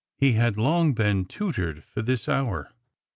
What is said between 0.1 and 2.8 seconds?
He had long been tutored for this hour.